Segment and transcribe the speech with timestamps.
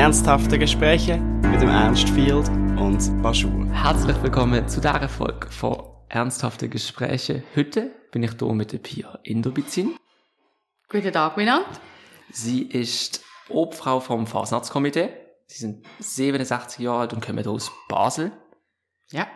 [0.00, 2.48] Ernsthafte Gespräche mit dem Ernst Field
[2.78, 3.66] und Baschur.
[3.70, 5.76] Herzlich willkommen zu dieser Folge von
[6.08, 7.42] Ernsthafte Gespräche.
[7.54, 9.98] Heute bin ich hier mit der Pia Indobizin.
[10.88, 11.68] Guten Tag miteinander.
[12.30, 15.10] Sie ist Obfrau vom Fasnachtskomitee.
[15.46, 18.32] Sie sind 67 Jahre alt und kommen aus Basel.
[19.10, 19.26] Ja.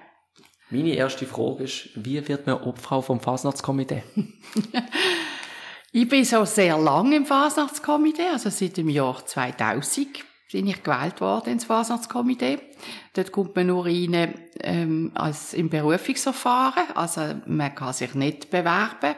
[0.71, 4.03] Meine erste Frage ist, wie wird man Obfrau vom Fasnachtskomitee?
[5.93, 11.21] ich bin so sehr lange im Fasnachtskomitee, also seit dem Jahr 2000 bin ich gewählt
[11.21, 12.58] worden ins Fasnachtskomitee.
[13.14, 19.16] Dort kommt man nur rein ähm, als im Berufungsverfahren, also man kann sich nicht bewerben.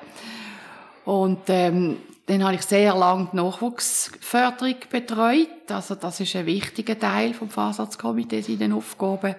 [1.04, 5.70] Und ähm, dann habe ich sehr lange die Nachwuchsförderung betreut.
[5.70, 9.36] Also das ist ein wichtiger Teil vom Fahrsatzkomitee in den Aufgaben.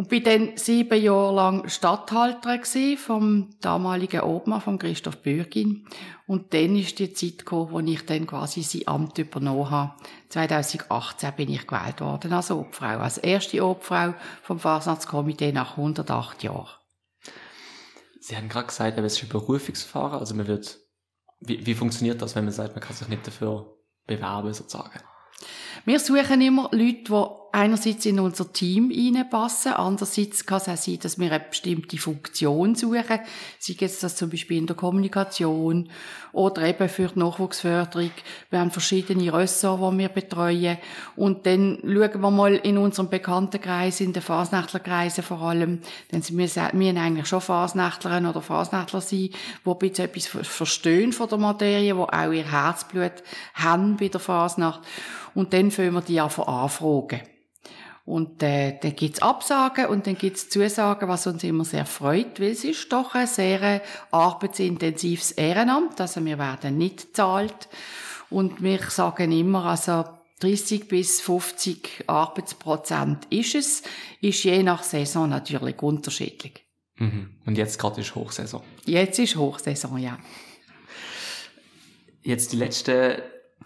[0.00, 5.86] Und bin dann sieben Jahre lang Stadthalterin vom damaligen Obmann, von Christoph Bürgin.
[6.26, 9.92] Und dann ist die Zeit gekommen, wo ich dann quasi sein Amt übernommen habe.
[10.30, 16.70] 2018 bin ich gewählt worden als Obfrau, als erste Obfrau vom Fahrsatzkomitee nach 108 Jahren.
[18.20, 20.78] Sie haben gerade gesagt, es ist ein Berufungsverfahren, also man wird
[21.40, 24.98] wie, wie funktioniert das, wenn man sagt, man kann sich nicht dafür bewerben, sozusagen?
[25.86, 30.98] Wir suchen immer Leute, die einerseits in unser Team reinpassen, andererseits kann es auch sein,
[31.02, 33.20] dass wir eine bestimmte Funktion suchen,
[33.58, 35.88] sei es das zum Beispiel in der Kommunikation
[36.32, 38.12] oder eben für die Nachwuchsförderung.
[38.50, 40.78] Wir haben verschiedene Ressorts, die wir betreuen.
[41.16, 45.80] Und dann schauen wir mal in unserem Bekanntenkreis, in den Fasnächtlerkreisen vor allem,
[46.12, 51.28] denn wir müssen eigentlich schon Fasnächtler oder Fasnächtler sein, die ein bisschen etwas verstehen von
[51.28, 54.82] der Materie, die auch ihr Herzblut haben bei der Fasnacht
[55.34, 57.20] und dann fangen wir die einfach anfragen.
[58.04, 62.50] Und äh, dann gibt's Absagen und dann gibt's Zusagen, was uns immer sehr freut, weil
[62.50, 67.68] es ist doch ein sehr arbeitsintensives Ehrenamt, also wir werden nicht gezahlt.
[68.30, 70.04] Und wir sagen immer, also
[70.40, 73.82] 30 bis 50 Arbeitsprozent ist es,
[74.20, 76.64] ist je nach Saison natürlich unterschiedlich.
[76.96, 77.36] Mhm.
[77.46, 78.62] Und jetzt gerade ist Hochsaison.
[78.86, 80.18] Jetzt ist Hochsaison, ja.
[82.22, 83.22] Jetzt die letzten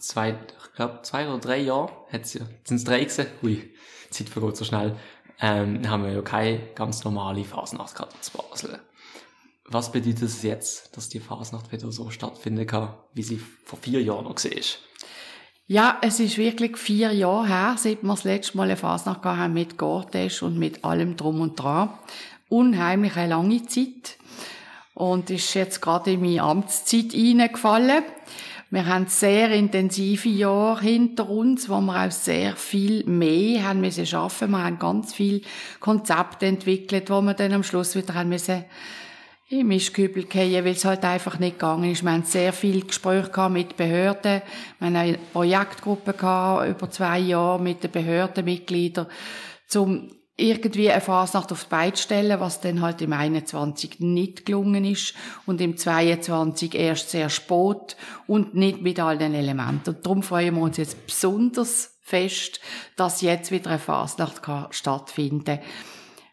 [0.06, 1.91] zwei, ich glaube zwei oder drei Jahre,
[2.22, 3.26] sind es drei gewesen?
[3.42, 3.72] Hui,
[4.06, 4.97] die Zeit vergeht so schnell.
[5.41, 8.81] Ähm, haben wir ja keine ganz normale Fasnacht gehabt in Basel.
[9.66, 14.03] Was bedeutet es jetzt, dass die Fasnacht wieder so stattfinden kann, wie sie vor vier
[14.03, 14.62] Jahren noch war?
[15.66, 19.54] Ja, es ist wirklich vier Jahre her, seit wir das letzte Mal eine Fasnacht haben
[19.54, 21.88] mit Gortesch und mit allem Drum und Dran.
[22.50, 24.19] Unheimlich eine lange Zeit.
[24.93, 28.04] Und ist jetzt gerade in meine Amtszeit reingefallen.
[28.75, 34.05] Wir haben sehr intensive Jahre hinter uns, wo wir auch sehr viel mehr haben müssen
[34.05, 34.51] schaffen.
[34.51, 35.43] Wir haben ganz viel
[35.79, 38.65] Konzepte entwickelt, wo wir dann am Schluss wieder haben müssen
[39.49, 42.03] im Mischkübel gehen, weil es halt einfach nicht gegangen ist.
[42.03, 44.43] Wir haben sehr viel Gespräche mit Behörden.
[44.81, 49.06] Wir haben eine Projektgruppe gehabt, über zwei Jahre mit den Behördenmitgliedern,
[49.77, 54.84] um irgendwie eine Fasnacht auf die Beine stellen, was dann halt im 21 nicht gelungen
[54.84, 55.15] ist
[55.47, 57.97] und im 22 erst sehr spät
[58.27, 59.94] und nicht mit all den Elementen.
[59.94, 62.61] Und darum freuen wir uns jetzt besonders fest,
[62.97, 65.61] dass jetzt wieder eine Fasnacht stattfinden kann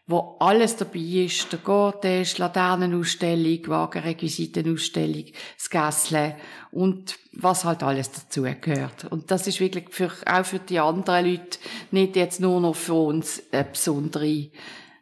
[0.06, 1.52] wo alles dabei ist.
[1.52, 5.26] Der Gortisch, Laternenausstellung, Wagenrequisitenausstellung,
[5.56, 6.36] das Gässle
[6.70, 9.04] und was halt alles dazu gehört.
[9.10, 11.58] Und das ist wirklich für, auch für die anderen Leute
[11.90, 14.50] nicht jetzt nur noch für uns ein, besondere,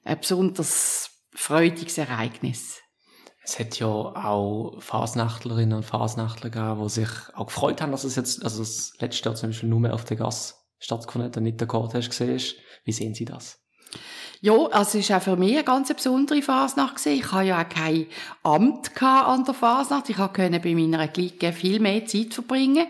[0.05, 2.81] ein besonders freudiges Ereignis.
[3.43, 8.15] Es hat ja auch Fasnachtlerinnen und Fasnachtler gegeben, die sich auch gefreut haben, dass es
[8.15, 11.44] jetzt, also das letzte Jahr zum Beispiel nur mehr auf der Gas stattgefunden hat und
[11.44, 12.56] nicht der Cortege gesehen ist.
[12.84, 13.59] Wie sehen Sie das?
[14.43, 17.05] Ja, also es war auch für mich eine ganz besondere Fasnacht.
[17.05, 18.06] Ich hatte ja auch kein
[18.43, 20.09] Amt an der Fasnacht.
[20.09, 22.87] Ich konnte bei meiner Clique viel mehr Zeit verbringen.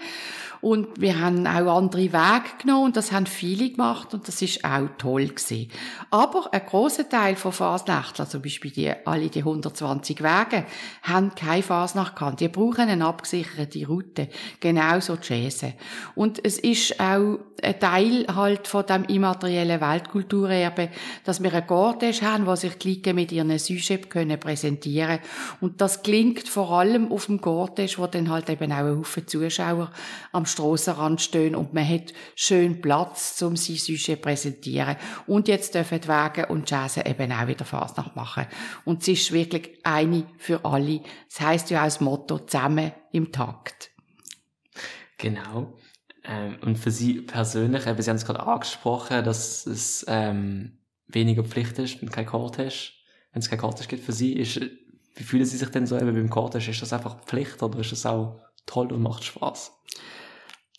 [0.60, 4.64] Und wir haben auch andere Wege genommen und das haben viele gemacht und das ist
[4.64, 5.70] auch toll gewesen.
[6.10, 10.66] Aber ein großer Teil von Fasnächtlern, zum Beispiel die, alle die 120 Wege,
[11.02, 12.40] haben keine Fasnacht gehabt.
[12.40, 14.28] Die brauchen eine abgesicherte Route.
[14.60, 15.74] Genauso die Schäse.
[16.14, 20.90] Und es ist auch ein Teil halt von dem immateriellen Weltkulturerbe,
[21.24, 25.20] dass wir einen Gordesch haben, wo sich die Leute mit ihren Sujet können präsentieren
[25.60, 29.26] Und das klingt vor allem auf dem Gordesch, wo dann halt eben auch ein Haufen
[29.26, 29.90] Zuschauer
[30.32, 34.96] am Strassenrand stehen und man hat schön Platz, um sein Sujet präsentieren.
[35.26, 38.46] Und jetzt dürfen die Wege und Jazz eben auch wieder Fasnacht machen.
[38.84, 41.00] Und es ist wirklich eine für alle.
[41.28, 43.90] Das heisst ja auch das Motto, zusammen im Takt.
[45.18, 45.74] Genau.
[46.24, 51.44] Ähm, und für Sie persönlich, eben, Sie haben es gerade angesprochen, dass es ähm, weniger
[51.44, 52.74] Pflicht ist, wenn kein Cortege,
[53.32, 54.60] wenn es kein Cortege gibt für Sie, ist,
[55.14, 56.70] wie fühlen Sie sich denn so eben beim Cortege?
[56.70, 59.72] Ist das einfach Pflicht oder ist das auch toll und macht Spaß?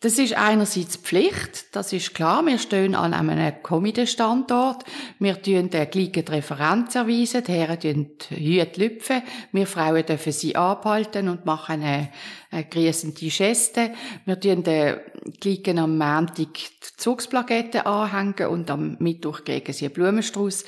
[0.01, 2.43] Das ist einerseits Pflicht, das ist klar.
[2.43, 4.83] Wir stehen an einem Comedy-Standort.
[5.19, 9.21] Wir tun den gleichen Referenz erweisen, die Herren tun Hüte lüpfen.
[9.51, 12.09] Wir Frauen dürfen sie abhalten und machen eine,
[12.49, 13.93] eine grüßende Geste.
[14.25, 15.01] Wir tun den
[15.39, 20.65] gleichen am Montag die Zugsplaketten anhängen und am Mittwoch kriegen sie einen Blumenstrauß.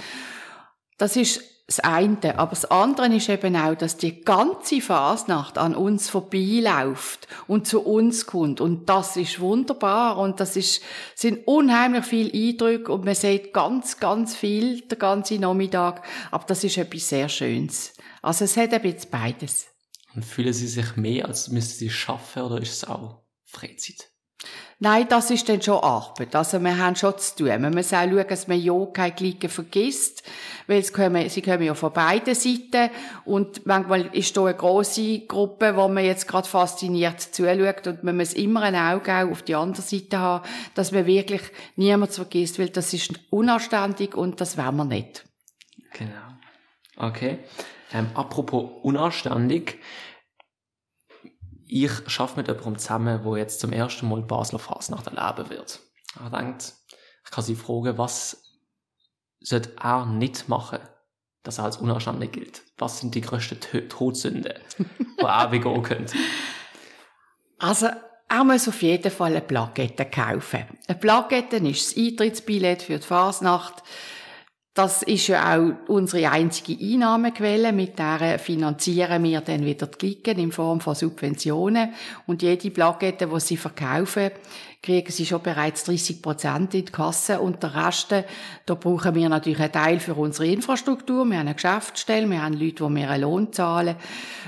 [1.00, 2.38] Das ist das eine.
[2.38, 7.82] Aber das andere ist eben auch, dass die ganze Fasnacht an uns vorbeiläuft und zu
[7.82, 8.60] uns kommt.
[8.60, 10.18] Und das ist wunderbar.
[10.18, 10.82] Und das ist,
[11.16, 16.06] sind unheimlich viele Eindrücke und man sieht ganz, ganz viel den ganzen Nachmittag.
[16.32, 17.94] Aber das ist etwas sehr Schönes.
[18.22, 19.68] Also es hat ein bisschen beides.
[20.16, 24.13] Und fühlen Sie sich mehr, als müssten Sie schaffen oder ist es auch Freizeit?
[24.84, 26.36] Nein, das ist dann schon Arbeit.
[26.36, 27.62] Also wir haben schon zu tun.
[27.62, 30.24] Man muss auch schauen, dass man ja keine Klicken vergisst,
[30.68, 32.90] weil sie kommen, sie kommen ja von beiden Seiten
[33.24, 38.18] und manchmal ist da eine grosse Gruppe, wo man jetzt gerade fasziniert zuschaut und man
[38.18, 40.46] muss immer ein Auge auch auf die andere Seite haben,
[40.76, 41.44] dass man wirklich
[41.78, 45.24] niemand vergisst, weil das ist unanständig und das wollen wir nicht.
[45.94, 46.12] Genau.
[46.98, 47.38] Okay.
[47.94, 49.80] Ähm, apropos unanständig,
[51.74, 55.80] ich schaffe mit jemandem zusammen, der jetzt zum ersten Mal Basler Fasnacht erleben wird.
[56.22, 56.74] Er denkt,
[57.26, 58.44] ich kann sie fragen, was
[59.40, 60.80] sollte er nicht machen,
[61.42, 62.62] dass er als unanständig gilt?
[62.78, 63.60] Was sind die grössten
[63.90, 66.16] Todsünden, die er begehen könnte?
[67.58, 67.88] Also,
[68.30, 70.66] er muss auf jeden Fall eine Plakette kaufen.
[70.88, 73.84] Eine Plakette ist das Eintrittsbillett für die Fasnacht.
[74.74, 77.72] Das ist ja auch unsere einzige Einnahmequelle.
[77.72, 81.94] Mit der finanzieren wir dann wieder die Klicken in Form von Subventionen.
[82.26, 84.32] Und jede Plakette, die sie verkaufen,
[84.82, 87.40] kriegen sie schon bereits 30 Prozent in die Kasse.
[87.40, 88.16] Und der Rest,
[88.66, 91.24] da brauchen wir natürlich einen Teil für unsere Infrastruktur.
[91.26, 93.96] Wir haben eine Geschäftsstelle, wir haben Leute, die mir einen Lohn zahlen,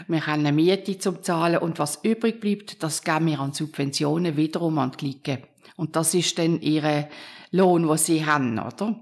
[0.07, 1.59] wir haben eine Miete zum Zahlen.
[1.59, 5.43] Und was übrig bleibt, das geben wir an Subventionen wiederum an die Klicken.
[5.75, 7.09] Und das ist dann ihre
[7.51, 8.95] Lohn, den sie haben, oder?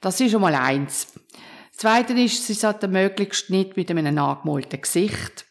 [0.00, 1.12] Das ist schon mal eins.
[1.70, 5.46] Das Zweite ist, sie sollten möglichst nicht mit einem angemalten Gesicht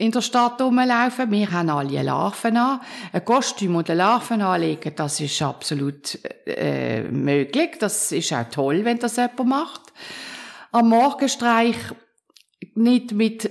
[0.00, 1.30] in der Stadt rumlaufen.
[1.30, 2.80] Wir haben alle Larven an.
[3.12, 7.72] Ein Kostüm und eine Larven anlegen, das ist absolut äh, möglich.
[7.78, 9.82] Das ist auch toll, wenn das jemand macht.
[10.72, 11.76] Am Morgenstreich
[12.74, 13.50] nicht mit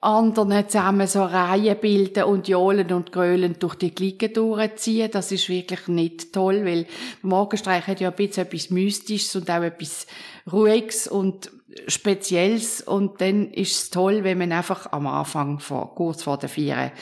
[0.00, 5.10] anderen zusammen so Reihen bilden und johlen und grölen durch die Glicken durchziehen.
[5.10, 6.86] Das ist wirklich nicht toll, weil
[7.22, 10.06] Morgenstreich hat ja ein bisschen etwas Mystisches und auch etwas
[10.50, 11.50] Ruhiges und
[11.86, 12.80] Spezielles.
[12.80, 16.92] Und dann ist es toll, wenn man einfach am Anfang, vor, kurz vor der Vier,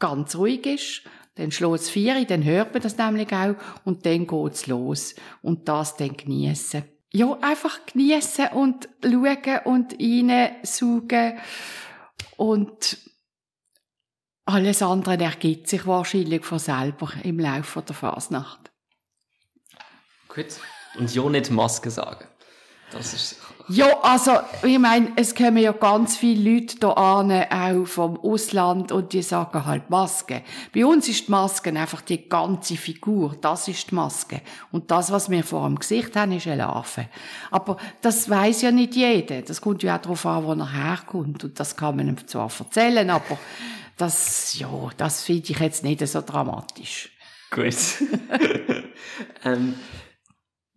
[0.00, 1.02] ganz ruhig ist.
[1.36, 3.54] Dann schlägt es vier, dann hört man das nämlich auch
[3.84, 5.14] und dann geht's los.
[5.40, 6.82] Und das dann geniessen.
[7.12, 11.38] Ja, einfach geniessen und schauen und reinsaugen
[12.38, 12.98] und
[14.44, 18.70] alles andere ergibt sich wahrscheinlich von selber im Laufe der Fasnacht.
[20.28, 20.46] Gut.
[20.96, 22.26] Und ja nicht Maske sagen.
[22.92, 24.32] Das ist ja, also,
[24.62, 29.22] ich meine, es kommen ja ganz viele Leute hier an, auch vom Ausland, und die
[29.22, 30.42] sagen halt Maske.
[30.74, 33.36] Bei uns ist die Maske einfach die ganze Figur.
[33.40, 34.40] Das ist die Maske.
[34.72, 37.08] Und das, was wir vor dem Gesicht haben, ist eine Larve.
[37.50, 39.42] Aber das weiß ja nicht jeder.
[39.42, 41.44] Das kommt ja auch darauf an, wo er herkommt.
[41.44, 43.38] Und das kann man ihm zwar erzählen, aber
[43.98, 47.10] das, ja, das finde ich jetzt nicht so dramatisch.
[47.50, 47.74] Gut.
[49.44, 49.74] ähm,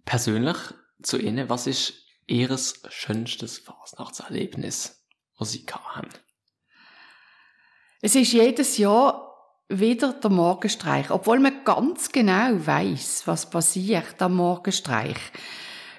[0.03, 0.57] persönlich
[1.03, 2.00] zu Ihnen, was ist
[2.31, 5.05] ihres schönstes Fasnachtserlebnis,
[5.37, 6.09] was sie haben?
[8.01, 9.27] Es ist jedes Jahr
[9.67, 15.17] wieder der Morgenstreich, obwohl man ganz genau weiß, was passiert am Morgenstreich.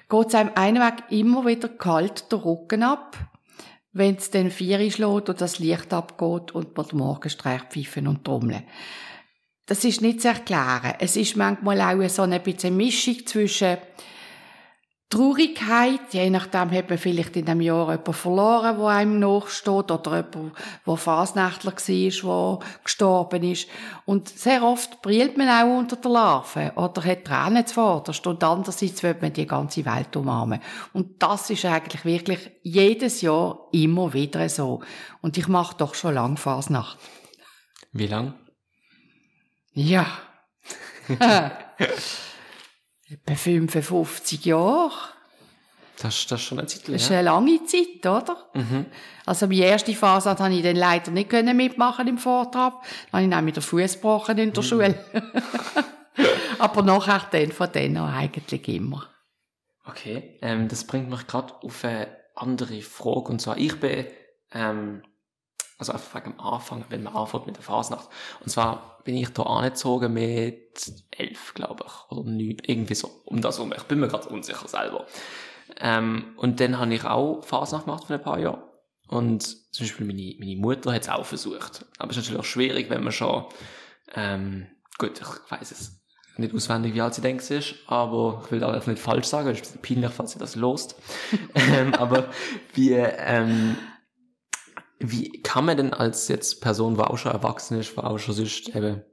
[0.09, 3.17] Geht es einem einen Weg immer wieder kalt der Rücken ab,
[3.91, 8.25] wenn es den Vier schlägt und das Licht abgeht und man den Morgenstreich pfeifen und
[8.25, 8.63] trommeln.
[9.65, 10.95] Das ist nicht zu erklären.
[10.99, 13.77] Es ist manchmal auch so eine bisschen Mischung zwischen
[15.13, 20.25] Traurigkeit, je nachdem hat man vielleicht in dem Jahr jemanden verloren, wo einem nachsteht, oder
[20.33, 23.69] jemand, der Fasnächtler war, der gestorben ist.
[24.05, 29.03] Und sehr oft brillt man auch unter der Larve, oder hat Tränen zuvorderst, und andererseits
[29.03, 30.59] will man die ganze Welt umarmen.
[30.93, 34.81] Und das ist eigentlich wirklich jedes Jahr immer wieder so.
[35.21, 36.97] Und ich mache doch schon lange Fasnacht.
[37.91, 38.33] Wie lang?
[39.73, 40.07] Ja.
[43.13, 44.91] Etwa 55 Jahre.
[46.01, 48.49] Das, das ist schon eine Zeit Das ist eine lange Zeit, oder?
[48.53, 48.87] Mhm.
[49.25, 52.73] Also meine erste Phase habe ich dann leider nicht mitmachen im Vortrag.
[53.11, 54.67] Dann habe ich dann mit der Fuß gebrochen in der mhm.
[54.67, 55.05] Schule.
[56.59, 59.07] Aber nachher dann von denen eigentlich immer.
[59.85, 63.29] Okay, ähm, das bringt mich gerade auf eine andere Frage.
[63.29, 64.05] Und zwar, ich bin,
[64.53, 65.03] ähm,
[65.89, 68.07] Also einfach wegen dem Anfang, wenn man anfängt mit der Fasnacht.
[68.41, 73.41] Und zwar bin ich da angezogen mit elf, glaube ich, oder neun, irgendwie so, um
[73.41, 73.73] das herum.
[73.75, 75.05] Ich bin mir gerade unsicher selber.
[75.79, 78.63] Ähm, und dann habe ich auch Fasnacht gemacht für ein paar Jahre.
[79.07, 81.85] Und zum Beispiel meine, meine Mutter hat es auch versucht.
[81.97, 83.45] Aber es ist natürlich auch schwierig, wenn man schon,
[84.15, 86.03] ähm, gut, ich weiß es
[86.37, 89.59] nicht auswendig, wie alt sie denkt ist, aber ich will da nicht falsch sagen, es
[89.59, 90.95] ist ein bisschen peinlich, falls sie das lost.
[91.55, 92.29] ähm, aber
[92.73, 93.75] wie, ähm,
[94.99, 98.35] wie kann man denn als jetzt Person, die auch schon erwachsen ist, die auch schon
[98.35, 99.03] sonst eben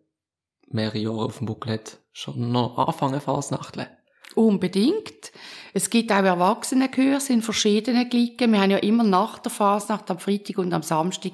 [0.68, 3.88] mehrere Jahre auf dem Buckel hat, schon noch anfangen Fasnachteln?
[4.36, 5.32] Unbedingt.
[5.74, 8.52] Es gibt auch Erwachsenenkurse in verschiedenen Glicken.
[8.52, 11.32] Wir haben ja immer nach der Fasnacht am Freitag und am Samstag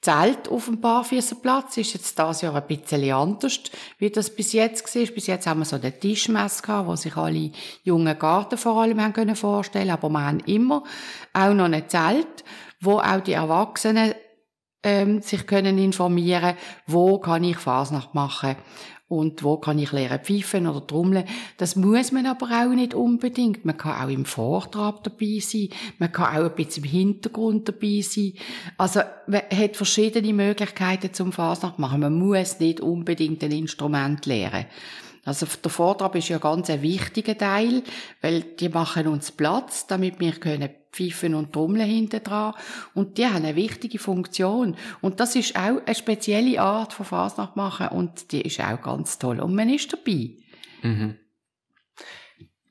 [0.00, 1.76] Zelt auf dem Barfüßerplatz.
[1.76, 3.60] Ist jetzt das Jahr ein bisschen anders,
[3.98, 5.06] wie das bis jetzt war.
[5.06, 7.50] Bis jetzt haben wir so den Tischmess gehabt, wo sich alle
[7.82, 9.90] jungen Garten vor allem haben können vorstellen.
[9.90, 10.84] Aber wir haben immer
[11.32, 12.44] auch noch ein Zelt,
[12.80, 14.14] wo auch die Erwachsenen
[14.84, 18.56] ähm, sich können informieren, wo kann ich Fasnacht machen
[19.08, 21.24] und wo kann ich lernen pfeifen oder trommeln.
[21.56, 23.64] Das muss man aber auch nicht unbedingt.
[23.64, 28.02] Man kann auch im Vortrag dabei sein, man kann auch ein bisschen im Hintergrund dabei
[28.02, 28.34] sein.
[28.76, 32.00] Also man hat verschiedene Möglichkeiten zum Fasnacht machen.
[32.00, 34.66] Man muss nicht unbedingt ein Instrument lernen.
[35.28, 37.82] Also der Vortrag ist ja ganz ein wichtiger Teil,
[38.22, 42.54] weil die machen uns Platz, damit wir können pfeifen und trommeln hinten dran.
[42.94, 44.74] Und die haben eine wichtige Funktion.
[45.02, 49.18] Und das ist auch eine spezielle Art von Fasnacht machen und die ist auch ganz
[49.18, 49.40] toll.
[49.40, 50.38] Und man ist dabei.
[50.82, 51.18] Mhm.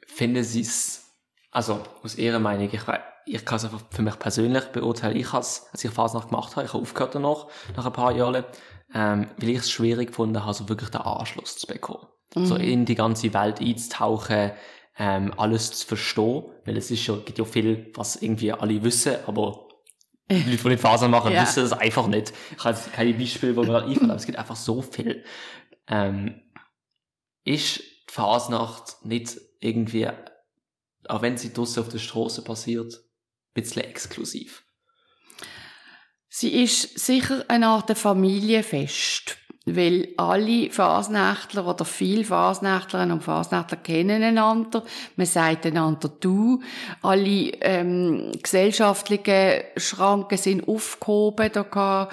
[0.07, 1.13] Finden Sie es,
[1.51, 2.81] also aus Ihrer Meinung, ich,
[3.27, 6.65] ich kann es einfach für mich persönlich beurteilen, ich habe als ich Fasnacht gemacht habe,
[6.65, 7.45] ich habe aufgehört danach,
[7.75, 8.45] nach ein paar Jahren,
[8.95, 12.46] ähm, weil ich es schwierig gefunden habe, so wirklich den Anschluss zu bekommen mhm.
[12.46, 14.51] so in die ganze Welt einzutauchen,
[14.98, 19.15] ähm, alles zu verstehen, weil es ist ja, gibt ja viel, was irgendwie alle wissen,
[19.27, 19.67] aber
[20.31, 21.43] die Leute, die nicht Fasern machen, ja.
[21.43, 22.34] wissen das einfach nicht.
[22.57, 25.24] Ich habe jetzt keine Beispiele, wo mir einfällt, aber es gibt einfach so viel.
[25.88, 26.41] Ähm,
[27.43, 30.10] ist die Fasnacht nicht irgendwie,
[31.07, 34.63] auch wenn sie draussen auf der Straße passiert, ein bisschen exklusiv?
[36.29, 44.24] Sie ist sicher eine Art Familienfest weil alle Fasnächtler oder viele Fasnächtlerinnen und Fasnächtler kennen
[44.24, 44.83] einander.
[45.17, 46.62] Man sagt einander du.
[47.01, 51.50] Alle ähm, gesellschaftlichen Schranken sind aufgehoben.
[51.51, 52.07] Da kann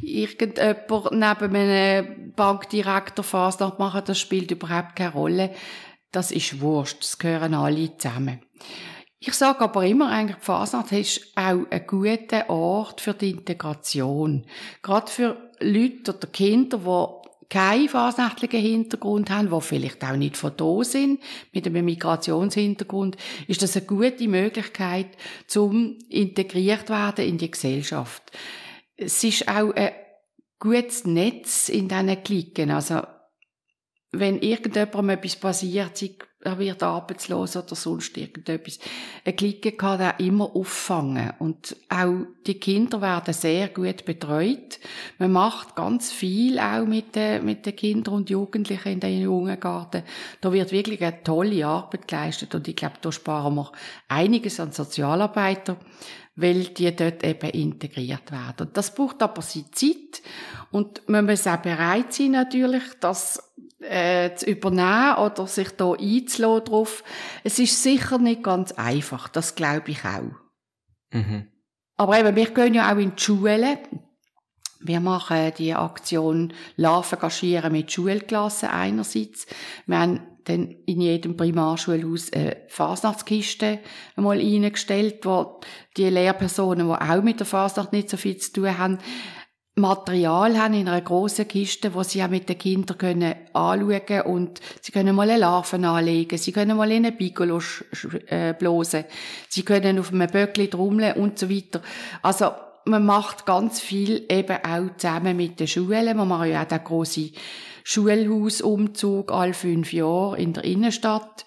[0.00, 4.02] irgendjemand neben einem Bankdirektor Fasnacht machen.
[4.06, 5.50] Das spielt überhaupt keine Rolle.
[6.12, 7.00] Das ist wurscht.
[7.00, 8.40] Das gehören alle zusammen.
[9.22, 14.46] Ich sage aber immer, eigentlich, Fasnacht ist auch ein guter Ort für die Integration.
[14.80, 20.52] Gerade für Leute oder Kinder, die keinen fasnächtlichen Hintergrund haben, die vielleicht auch nicht von
[20.56, 21.20] da sind,
[21.52, 23.16] mit einem Migrationshintergrund,
[23.48, 25.08] ist das eine gute Möglichkeit,
[25.46, 28.22] zum integriert werden in die Gesellschaft.
[28.96, 29.92] Es ist auch ein
[30.60, 32.70] gutes Netz in diesen Klicken.
[32.70, 33.02] Also,
[34.12, 38.78] wenn irgendjemandem etwas passiert, sei er wird arbeitslos oder sonst irgendetwas.
[39.24, 41.34] Eine Clique kann er immer auffangen.
[41.38, 44.80] Und auch die Kinder werden sehr gut betreut.
[45.18, 49.60] Man macht ganz viel auch mit den, mit den Kindern und Jugendlichen in den jungen
[49.60, 50.02] Garten.
[50.40, 52.54] Da wird wirklich eine tolle Arbeit geleistet.
[52.54, 53.70] Und ich glaube, da sparen wir
[54.08, 55.76] einiges an Sozialarbeiter,
[56.36, 58.68] weil die dort eben integriert werden.
[58.68, 60.22] Und das braucht aber seine Zeit.
[60.70, 63.42] Und man muss auch bereit sein, natürlich, das
[63.80, 67.04] äh, zu übernehmen oder sich da einzulassen drauf.
[67.44, 70.32] Es ist sicher nicht ganz einfach, das glaube ich auch.
[71.12, 71.46] Mhm.
[71.96, 73.78] Aber eben, wir gehen ja auch in die Schulen.
[74.82, 79.46] Wir machen die Aktion Larven gaschieren mit Schulklassen einerseits.
[79.86, 83.80] Wir haben dann in jedem Primarschulhaus eine Fasnachtskiste
[84.16, 85.60] einmal eingestellt, wo
[85.96, 88.98] die Lehrpersonen, die auch mit der Fasnacht nicht so viel zu tun haben,
[89.76, 94.60] Material haben in einer grossen Kiste, wo sie auch mit den Kindern können anschauen und
[94.80, 97.60] sie können mal eine Larven anlegen, sie können mal in einen Piccolo
[98.26, 99.04] äh, blosen,
[99.48, 101.80] sie können auf einem Böckli trommeln und so weiter.
[102.22, 102.50] Also
[102.84, 106.16] man macht ganz viel eben auch zusammen mit den Schulen.
[106.16, 107.32] Man macht ja auch den grossen
[107.84, 111.44] Schulhausumzug alle fünf Jahre in der Innenstadt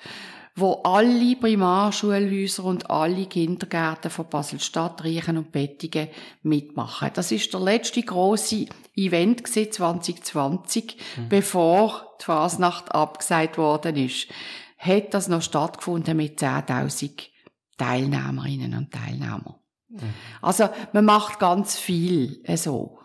[0.55, 6.09] wo alle Primarschulhäuser und alle Kindergärten von Basel-Stadt, Riechen und Bettingen
[6.43, 7.09] mitmachen.
[7.13, 11.29] Das ist der letzte große Event 2020, mhm.
[11.29, 14.27] bevor die Fasnacht abgesagt worden ist.
[14.77, 17.29] Hat das noch stattgefunden mit 10.000
[17.77, 19.55] Teilnehmerinnen und Teilnehmern.
[19.89, 20.13] Mhm.
[20.41, 22.99] Also, man macht ganz viel äh, so.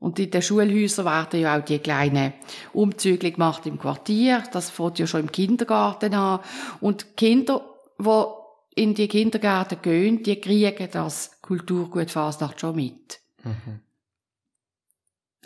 [0.00, 2.32] Und in den Schulhäusern werden ja auch die kleinen
[2.72, 4.44] Umzüge gemacht im Quartier.
[4.52, 6.40] Das fängt ja schon im Kindergarten an.
[6.80, 7.64] Und Kinder,
[7.98, 13.18] die in die Kindergärten gehen, die kriegen das Kulturgut Fasnacht schon mit.
[13.42, 13.80] Mhm.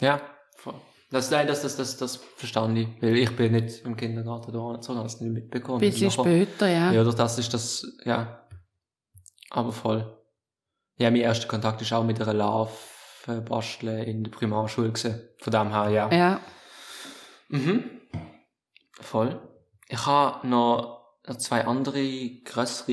[0.00, 0.20] Ja.
[1.10, 2.88] Das, nein, das, das, das, das verstand ich.
[3.02, 5.82] Weil ich bin nicht im Kindergarten da so, habe es nicht mitbekommen.
[5.82, 6.90] Ein bisschen später, ja.
[6.90, 8.46] Ja, das ist das, ja.
[9.50, 10.18] Aber voll.
[10.96, 12.72] Ja, mein erster Kontakt ist auch mit einer Larve
[13.26, 15.20] basteln in der Primarschule gewesen.
[15.38, 16.10] Von dem her, ja.
[16.12, 16.40] Ja.
[17.48, 17.84] Mhm.
[19.00, 19.40] Voll.
[19.88, 21.02] Ich habe noch
[21.38, 22.02] zwei andere
[22.44, 22.92] größere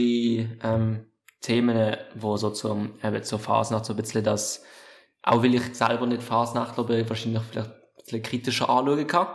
[0.63, 1.05] ähm,
[1.41, 4.63] Themen, wo so zum eben zur Fasnacht so ein bisschen das,
[5.23, 9.27] auch weil ich selber nicht Fasnachtler bin, wahrscheinlich vielleicht ein bisschen kritischer anschauen kann.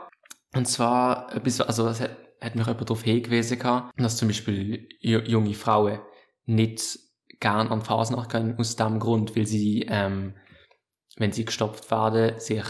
[0.54, 2.10] Und zwar etwas, also es hat,
[2.40, 3.58] hat mich jemand darauf hingewiesen
[3.96, 6.00] dass zum Beispiel ju- junge Frauen
[6.46, 6.98] nicht
[7.40, 10.34] gern an die Fasnacht gehen, aus dem Grund, weil sie, ähm,
[11.16, 12.64] wenn sie gestopft werden, sich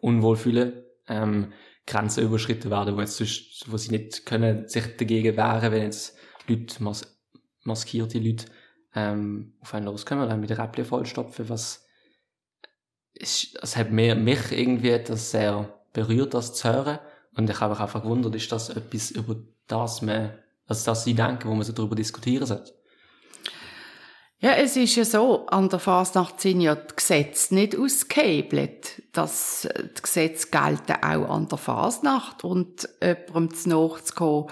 [0.00, 1.52] unwohl fühlen, ähm,
[1.86, 6.16] Grenzen überschritten werden, wo, jetzt sonst, wo sie nicht können sich dagegen wehren, wenn jetzt
[6.46, 7.18] Leute, mas
[7.62, 8.46] maskierte Leute,
[8.94, 11.86] ähm, auf einen loskommen oder mit Räppchen vollstopfen, was
[13.14, 16.98] ist, es hat mir, mich irgendwie das sehr berührt, das zu hören.
[17.36, 20.32] Und ich habe mich einfach gewundert, ist das etwas, über das man,
[20.66, 22.77] also das sie denken, wo man so darüber diskutieren sollte?
[24.40, 29.02] Ja, es ist ja so, an der Fasnacht sind ja die Gesetze nicht ausgehebelt.
[29.12, 34.48] Das, äh, die Gesetze gelten auch an der Fasnacht und jemandem zu nachzukommen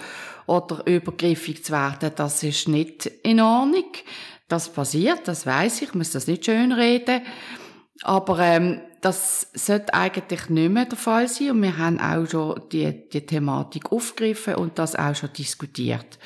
[0.47, 3.85] oder übergriffig zu werden, das ist nicht in Ordnung.
[4.49, 7.23] Das passiert, das weiß ich, ich muss das nicht schön reden.
[8.03, 12.61] Aber ähm, das sollte eigentlich nicht mehr der Fall sein und wir haben auch schon
[12.73, 16.19] die, die Thematik aufgegriffen und das auch schon diskutiert.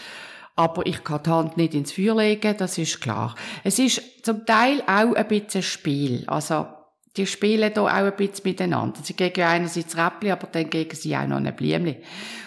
[0.56, 3.34] Aber ich kann die Hand nicht ins Feuer legen, das ist klar.
[3.64, 6.24] Es ist zum Teil auch ein bisschen Spiel.
[6.26, 6.66] Also,
[7.16, 9.00] die spielen da auch ein bisschen miteinander.
[9.02, 11.96] Sie geben einerseits Räppli, aber dann geben sie auch noch ein Blümchen.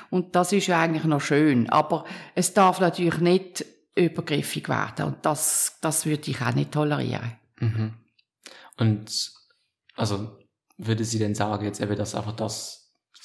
[0.10, 1.70] Und das ist ja eigentlich noch schön.
[1.70, 2.06] Aber
[2.36, 5.06] es darf natürlich nicht übergriffig werden.
[5.08, 7.34] Und das, das würde ich auch nicht tolerieren.
[7.60, 7.94] Mhm.
[8.78, 9.32] Und
[9.96, 10.38] also
[10.78, 12.83] würde sie denn sagen, jetzt eben, dass einfach das,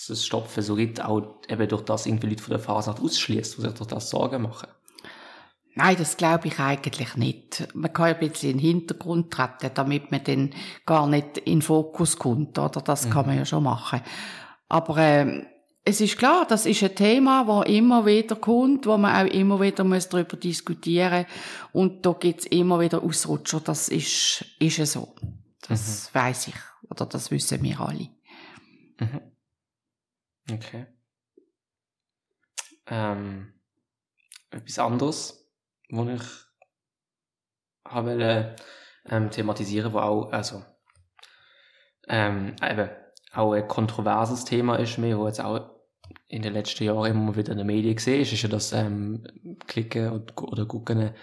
[0.08, 3.62] das Stopfen so geht, auch eben durch das irgendwie Leute von der Fasnacht ausschließt, die
[3.62, 4.68] sich durch das Sorgen machen?
[5.74, 7.68] Nein, das glaube ich eigentlich nicht.
[7.72, 10.50] Man kann ja ein bisschen in den Hintergrund treten, damit man dann
[10.84, 12.80] gar nicht in den Fokus kommt, oder?
[12.80, 14.00] Das kann man ja schon machen.
[14.68, 15.46] Aber ähm,
[15.84, 19.60] es ist klar, das ist ein Thema, das immer wieder kommt, wo man auch immer
[19.60, 21.26] wieder muss darüber diskutieren
[21.72, 23.60] Und da gibt's immer wieder Ausrutscher.
[23.60, 25.14] Das ist, ist es so.
[25.68, 26.54] Das weiß ich.
[26.90, 28.08] Oder das wissen wir alle.
[28.98, 29.20] Mhm.
[30.50, 30.86] Okay.
[32.86, 33.52] Ähm,
[34.50, 35.46] etwas anderes,
[35.90, 36.28] was ich
[37.84, 38.56] habe
[39.06, 40.64] ähm, thematisieren, wo auch, also,
[42.08, 42.88] ähm, eben,
[43.32, 45.70] auch ein kontroverses Thema ist mir, wo jetzt auch
[46.28, 49.26] in den letzten Jahren immer wieder in den Medien gesehen ist, ist ja das ähm,
[49.66, 51.14] Klicken und, oder Gucken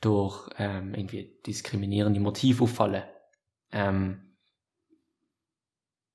[0.00, 3.04] durch ähm, irgendwie diskriminierende Motive auffallen.
[3.72, 4.33] Ähm,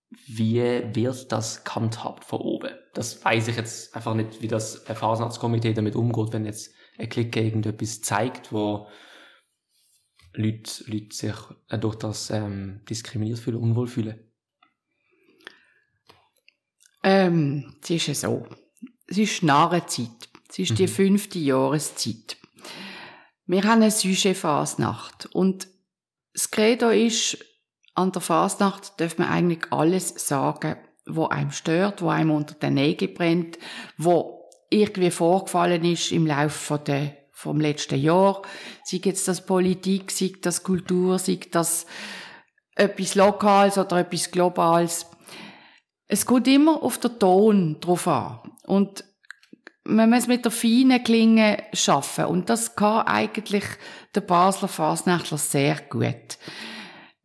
[0.09, 0.61] wie
[0.95, 2.71] wird das gehandhabt von oben?
[2.93, 7.35] Das weiß ich jetzt einfach nicht, wie das Erfahrungsarztkomitee damit umgeht, wenn jetzt ein Klick
[7.35, 8.87] irgendetwas zeigt, wo
[10.33, 11.35] Leute, Leute sich
[11.69, 14.19] äh, durch das ähm, diskriminiert fühlen, unwohl fühlen.
[17.03, 18.47] Ähm, es ist ja so.
[19.07, 20.29] Es ist Narrenzeit.
[20.49, 20.87] Es ist die Mhm.
[20.87, 22.37] fünfte Jahreszeit.
[23.45, 25.27] Wir haben eine Sujet-Fasnacht.
[25.33, 25.67] Und
[26.33, 27.43] das Credo ist,
[27.99, 32.75] an der Fasnacht darf man eigentlich alles sagen, wo einem stört, wo einem unter den
[32.75, 33.59] Nägeln brennt,
[33.97, 38.41] wo irgendwie vorgefallen ist im Laufe der, vom letzten Jahr.
[38.83, 41.85] Sei jetzt das Politik, sei das Kultur, sei das
[42.75, 45.05] etwas Lokales oder etwas Globales.
[46.07, 48.39] Es kommt immer auf den Ton drauf an.
[48.65, 49.03] Und
[49.83, 52.25] man muss mit der feinen Klinge schaffen.
[52.25, 53.65] Und das kann eigentlich
[54.15, 56.37] der Basler Fasnächtler sehr gut.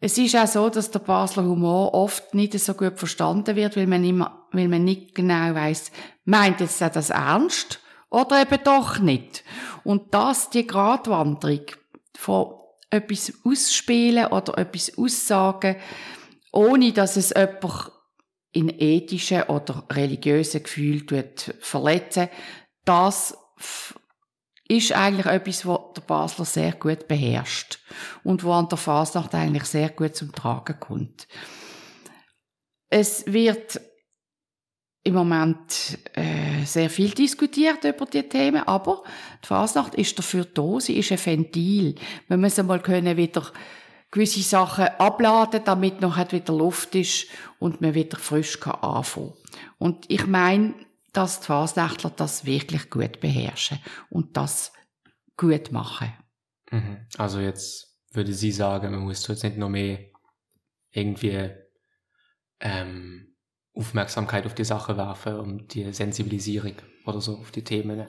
[0.05, 3.87] Es ist auch so, dass der Basler Humor oft nicht so gut verstanden wird, weil
[3.87, 5.91] man immer, weil man nicht genau weiß,
[6.27, 9.45] meint jetzt er das ernst oder eben doch nicht.
[9.83, 11.63] Und das, die Gratwanderung
[12.15, 12.53] von
[12.91, 15.77] etwas ausspielen oder etwas aussagen,
[16.53, 17.91] ohne dass es jemand
[18.53, 22.29] in ethischen oder religiösen Gefühlen verletzen,
[22.85, 23.39] das
[24.69, 27.79] ist eigentlich etwas, was der Basler sehr gut beherrscht
[28.23, 31.29] und wo an der Fasnacht eigentlich sehr gut zum Tragen kommt.
[32.89, 33.81] Es wird
[35.03, 39.03] im Moment äh, sehr viel diskutiert über die Themen, aber
[39.43, 41.97] die Fasnacht ist dafür da, sie ist ein Ventil.
[42.29, 43.53] Wir müssen mal können wieder
[44.11, 47.27] gewisse Sachen abladen, damit noch halt wieder Luft ist
[47.59, 49.35] und man wieder frisch kann anfangen.
[49.77, 50.75] Und ich meine,
[51.17, 53.79] dass die Fasnächtler das wirklich gut beherrschen
[54.11, 54.73] und das
[55.37, 56.13] gut machen.
[56.71, 57.07] Mhm.
[57.17, 59.99] Also jetzt würde sie sagen, man muss jetzt nicht noch mehr
[60.91, 61.51] irgendwie
[62.61, 63.37] ähm,
[63.75, 66.75] Aufmerksamkeit auf die Sache werfen und die Sensibilisierung
[67.07, 68.07] oder so auf die Themen.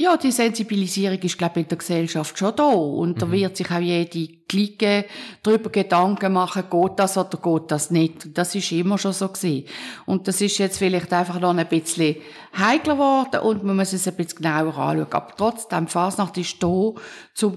[0.00, 2.64] Ja, die Sensibilisierung ist, glaube ich, in der Gesellschaft schon da.
[2.64, 3.18] Und mhm.
[3.18, 5.04] da wird sich auch jede Clique
[5.42, 8.38] darüber Gedanken machen, geht das oder geht das nicht.
[8.38, 9.66] Das ist immer schon so gewesen.
[10.06, 12.16] Und das ist jetzt vielleicht einfach noch ein bisschen
[12.58, 15.12] heikler geworden und man muss es ein bisschen genauer anschauen.
[15.12, 16.96] Aber trotzdem, Fasnacht ist da, um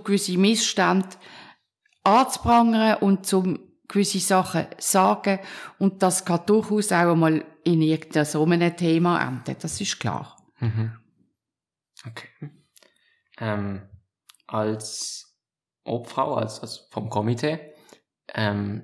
[0.04, 1.08] gewisse Missstände
[2.04, 5.40] anzuprangern und zum gewisse Sachen sagen.
[5.80, 9.56] Und das kann durchaus auch einmal in irgendeinem so Thema enden.
[9.62, 10.36] Das ist klar.
[10.60, 10.92] Mhm.
[12.08, 12.52] Okay.
[13.40, 13.90] Ähm,
[14.48, 15.38] als
[15.84, 17.60] Obfrau, als, als vom Komitee,
[18.34, 18.84] ähm,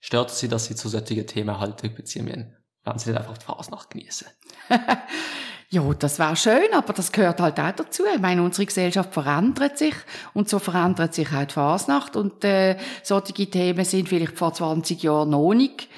[0.00, 2.56] stört Sie, dass Sie zu solchen Themen Haltung beziehen werden?
[2.84, 4.28] Werden Sie nicht einfach die Fasnacht genießen?
[5.70, 8.04] ja, das wäre schön, aber das gehört halt auch dazu.
[8.12, 9.94] Ich meine, unsere Gesellschaft verändert sich
[10.34, 15.02] und so verändert sich auch die Fasnacht und äh, solche Themen sind vielleicht vor 20
[15.02, 15.88] Jahren noch nicht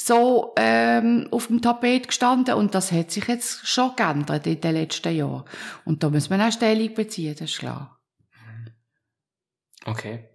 [0.00, 4.74] so ähm, auf dem Tapet gestanden und das hat sich jetzt schon geändert in den
[4.74, 5.44] letzten Jahren.
[5.84, 8.00] Und da muss man auch Stellung beziehen, das ist klar.
[9.84, 10.28] Okay.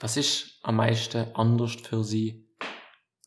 [0.00, 2.48] Was ist am meisten anders für Sie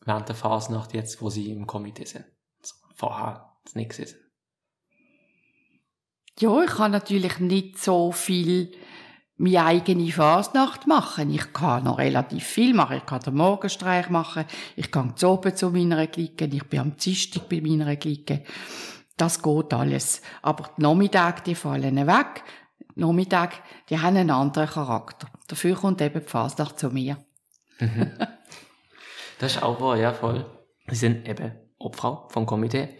[0.04, 2.24] während der Fasnacht jetzt, wo Sie im Komitee sind?
[2.60, 4.16] Also vorher nicht sind?
[6.40, 8.72] Ja, ich habe natürlich nicht so viel
[9.38, 11.30] meine eigene Fasnacht machen.
[11.30, 12.98] Ich kann noch relativ viel machen.
[12.98, 14.44] Ich kann den Morgenstreich machen.
[14.76, 16.44] Ich kann zu oben zu meiner Clique.
[16.44, 18.42] Ich bin am Dienstag bei meiner Clique.
[19.16, 20.22] Das geht alles.
[20.42, 22.42] Aber die Nachmittage, die fallen weg.
[22.96, 23.56] Die Nachmittage,
[23.88, 25.28] die haben einen anderen Charakter.
[25.46, 27.16] Dafür kommt eben die Fasnacht zu mir.
[29.40, 30.44] Das ist auch wahr, ja, voll.
[30.88, 32.98] Sie sind eben Opfer vom Komitee.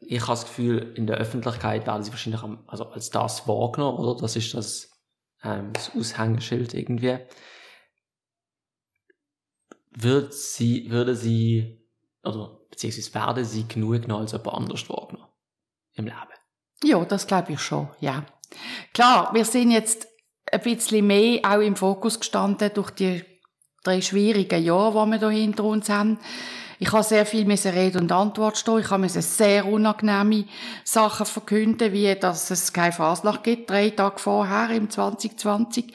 [0.00, 4.20] Ich habe das Gefühl, in der Öffentlichkeit werden sie wahrscheinlich also als das wahrgenommen, oder?
[4.20, 4.95] Das ist das
[5.42, 7.18] ähm, das Aushängeschild irgendwie.
[9.90, 11.80] Wird sie, würde sie,
[12.22, 15.32] oder beziehungsweise werde sie genug genommen als jemand anders wahrgenommen
[15.94, 16.16] im Leben?
[16.84, 18.26] Ja, das glaube ich schon, ja.
[18.92, 20.06] Klar, wir sind jetzt
[20.52, 23.24] ein bisschen mehr auch im Fokus gestanden durch die
[23.82, 26.18] drei schwierigen Jahre, die wir hier hinter uns haben.
[26.78, 28.80] Ich habe sehr viel Rede und Antwort stehen.
[28.80, 30.44] Ich habe sehr unangenehme
[30.84, 35.86] Sachen verkünden, wie dass es keine Fasnacht gibt, drei Tage vorher im 2020.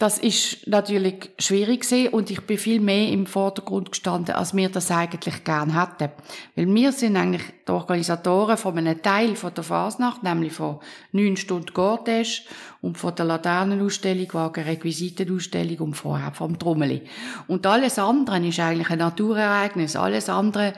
[0.00, 4.70] Das ist natürlich schwierig gewesen und ich bin viel mehr im Vordergrund gestanden, als wir
[4.70, 6.10] das eigentlich gern hätten.
[6.56, 10.78] Weil wir sind eigentlich die Organisatoren von einem Teil von der Fasnacht, nämlich von
[11.12, 12.46] neun Stunden Gordesch
[12.80, 17.02] und von der Laternenausstellung, Wagen Requisitenausstellung und vorher vom Trommeli.
[17.46, 19.96] Und alles andere ist eigentlich ein Naturereignis.
[19.96, 20.72] Alles andere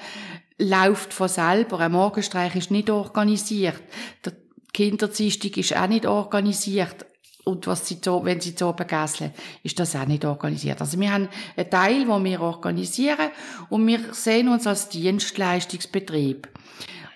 [0.59, 1.79] läuft von selber.
[1.79, 3.83] Ein Morgenstreich ist nicht organisiert.
[4.25, 4.33] Der
[4.73, 7.07] Kinderdienstag ist auch nicht organisiert
[7.45, 10.81] und was sie so, wenn sie zu oben gässeln, ist das auch nicht organisiert.
[10.81, 13.31] Also wir haben einen Teil, wo wir organisieren
[13.69, 16.49] und wir sehen uns als Dienstleistungsbetrieb.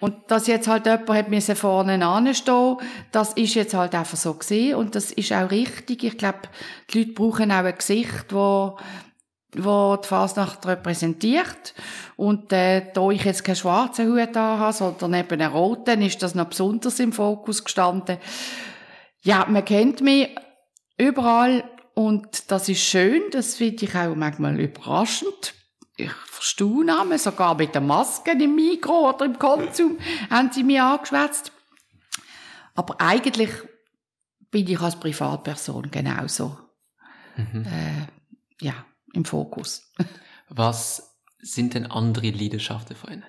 [0.01, 2.77] Und dass jetzt halt jemand hat müssen vorne anstehen,
[3.13, 6.05] das ist jetzt halt einfach so gesehen und das ist auch richtig.
[6.05, 6.41] Ich glaube,
[6.91, 8.77] die Leute brauchen auch ein Gesicht, wo
[9.59, 11.75] wo die Fasnacht repräsentiert.
[12.17, 16.23] Und äh, da ich jetzt keinen schwarzen Hut da habe, sondern eben einen roten, ist
[16.23, 18.19] das noch besonders im Fokus gestanden.
[19.27, 20.29] Ja, man kennt mich
[20.97, 25.53] überall und das ist schön, das finde ich auch manchmal überraschend.
[25.97, 29.99] Ich verstehe einmal, sogar mit den Masken im Mikro oder im Konsum
[30.31, 31.51] haben sie mich angeschwätzt.
[32.77, 33.51] Aber eigentlich
[34.53, 36.57] bin ich als Privatperson genauso
[37.35, 37.65] mhm.
[37.65, 39.93] äh, ja, im Fokus.
[40.51, 43.25] Was sind denn andere Leidenschaften von Ihnen?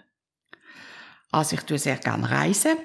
[1.32, 2.78] Also ich tue sehr gerne reisen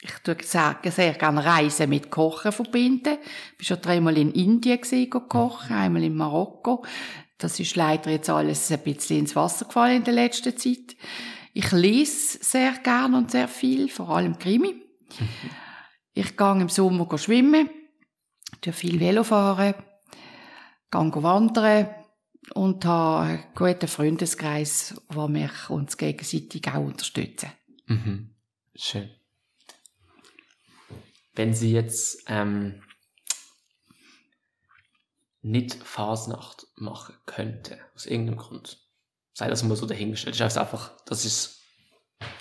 [0.00, 3.18] ich tue sehr, gerne Reisen mit Kochen verbinden.
[3.52, 4.80] Ich bin schon dreimal in Indien
[5.28, 6.84] kochen, einmal in Marokko.
[7.36, 10.96] Das ist leider jetzt alles ein bisschen ins Wasser gefallen in der letzten Zeit.
[11.52, 14.82] Ich lese sehr gerne und sehr viel, vor allem Krimi.
[16.14, 17.70] Ich gehe im Sommer schwimmen,
[18.60, 19.74] tue viel Velo fahren,
[20.90, 21.90] gehe wandern
[22.54, 27.52] und habe einen guten Freundeskreis, der mich uns gegenseitig auch unterstützen.
[27.86, 28.34] Mhm.
[28.74, 29.10] Schön
[31.38, 32.82] wenn sie jetzt ähm,
[35.40, 38.78] nicht Fasnacht machen könnte, aus irgendeinem Grund,
[39.34, 41.62] sei das mal so dahingestellt, ist einfach, das ist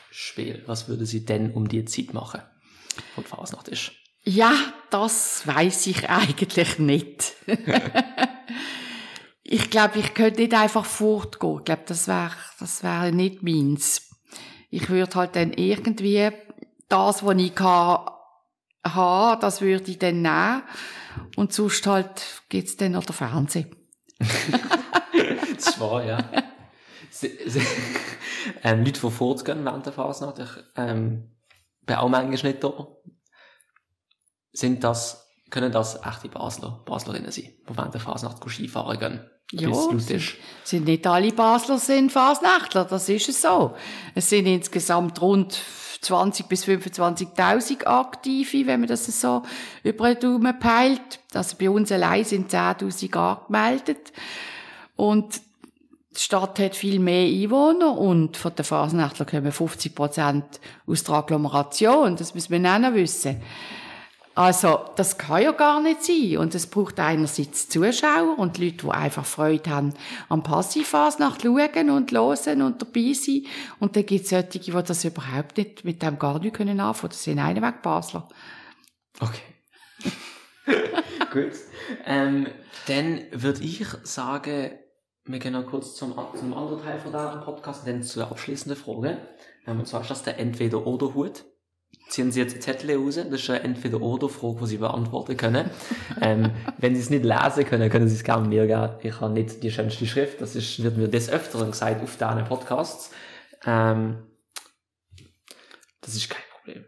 [0.10, 0.68] schwer.
[0.68, 2.42] Was würde sie denn um die Zeit machen,
[3.16, 3.92] wo die Fasnacht ist?
[4.24, 4.52] Ja,
[4.90, 7.34] das weiß ich eigentlich nicht.
[9.44, 11.60] ich glaube, ich könnte nicht einfach fortgehen.
[11.60, 14.10] Ich glaube, das wäre das wär nicht meins.
[14.72, 16.32] Ich würde halt dann irgendwie
[16.90, 18.17] das, was ich kann,
[18.94, 20.64] habe, das würde ich dann nehmen.
[21.36, 23.76] Und sonst halt gibt's dann noch den Fernsehen.
[25.56, 26.18] das wahr, ja.
[27.10, 27.62] Sie, sie,
[28.64, 31.32] ähm, Leute, die fortgehen während der Fasnacht, ich ähm,
[31.86, 32.88] bin auch manchmal nicht da.
[34.52, 39.30] Sind das, können das echte Basler, Baslerinnen sein, die während der Fasnacht Skifahren gehen?
[39.52, 43.76] Ja, sind, sind nicht alle Basler sind Fasnächtler, das ist es so.
[44.14, 45.58] Es sind insgesamt rund
[46.02, 49.44] 20 bis 25.000 Aktive, wenn man das so
[49.84, 51.20] über den Daumen peilt.
[51.34, 54.12] Also bei uns allein sind 10.000 angemeldet.
[54.96, 55.42] Und
[56.18, 60.46] die Stadt hat viel mehr Einwohner und von den Fasnächtlern kommen 50 Prozent
[60.88, 62.16] aus der Agglomeration.
[62.16, 63.40] Das müssen wir auch noch wissen.
[64.38, 66.38] Also, das kann ja gar nicht sein.
[66.38, 69.96] Und es braucht einerseits Zuschauer und Leute, die einfach Freude haben
[70.30, 73.42] am Passivfasnacht schauen und hören und dabei sein.
[73.80, 77.10] Und dann gibt es solche, die das überhaupt nicht, mit dem gar nicht können anfangen.
[77.10, 78.30] Das sind einweg Basler.
[79.20, 79.42] Okay.
[81.34, 81.54] Gut.
[82.06, 82.46] Ähm,
[82.86, 84.72] dann würde ich sagen,
[85.26, 89.18] wir gehen noch kurz zum, zum anderen Teil von diesem Podcast dann zur abschließenden Frage.
[89.66, 91.44] Ähm, und zwar ist das der Entweder-Oder-Hut.
[92.10, 95.70] Ziehen Sie jetzt Zettel raus, das ist eine Entweder-Oder-Frage, die Sie beantworten können.
[96.22, 98.94] ähm, wenn Sie es nicht lesen können, können Sie es gerne mir geben.
[99.04, 102.46] Ich habe nicht die schönste Schrift, das ist, wird mir des Öfteren gesagt auf diesen
[102.46, 103.12] Podcasts.
[103.66, 104.24] Ähm,
[106.02, 106.86] das ist kein Problem.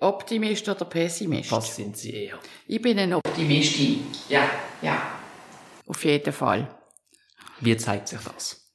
[0.00, 1.52] Optimist oder Pessimist?
[1.52, 2.38] Was sind Sie eher?
[2.66, 4.06] Ich bin ein Optimistin.
[4.28, 4.48] Ja.
[4.82, 5.20] Ja.
[5.86, 6.68] Auf jeden Fall.
[7.60, 8.67] Wie zeigt sich das?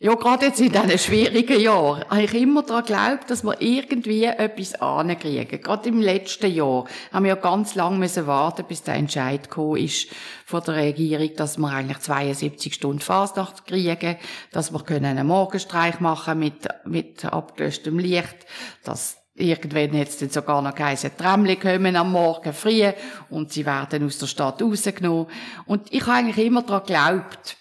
[0.00, 4.26] Ja, gerade jetzt in diesen schwierigen Jahren habe ich immer daran geglaubt, dass wir irgendwie
[4.26, 5.60] etwas ankriegen.
[5.60, 10.06] Gerade im letzten Jahr haben wir ja ganz lange müssen warten, bis der Entscheid ist
[10.46, 14.16] von der Regierung, dass wir eigentlich 72 Stunden Fastnacht kriegen,
[14.52, 18.46] dass wir einen Morgenstreich machen mit, mit abgelöstem Licht,
[18.84, 22.90] dass Irgendwann dann sogar noch geheißen, Tramli kommen am Morgen früh
[23.30, 25.28] und sie werden aus der Stadt rausgenommen.
[25.64, 27.56] Und ich habe eigentlich immer daran geglaubt.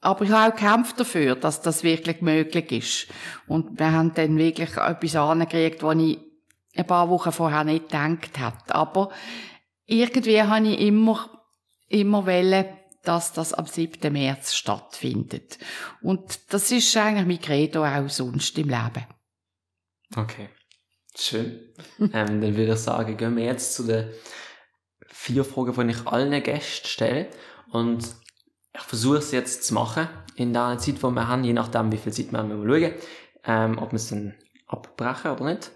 [0.00, 3.06] Aber ich habe auch gekämpft dafür, dass das wirklich möglich ist.
[3.48, 6.18] Und wir haben dann wirklich etwas angekriegt, was ich
[6.76, 8.74] ein paar Wochen vorher nicht gedacht hätte.
[8.74, 9.10] Aber
[9.86, 11.28] irgendwie habe ich immer,
[11.88, 12.66] immer wollen,
[13.02, 14.12] dass das am 7.
[14.12, 15.58] März stattfindet.
[16.02, 19.06] Und das ist eigentlich mein Credo auch sonst im Leben.
[20.14, 20.48] Okay.
[21.16, 21.74] Schön.
[21.98, 24.10] ähm, dann würde ich sagen, gehen wir jetzt zu den
[25.08, 27.30] vier Fragen, die ich allen Gästen stelle.
[27.72, 28.04] Und
[28.74, 31.96] ich versuche es jetzt zu machen, in der Zeit, die wir haben, je nachdem, wie
[31.96, 32.92] viel Zeit wir haben, wir schauen,
[33.44, 34.34] ähm, ob wir es dann
[34.66, 35.70] abbrechen oder nicht.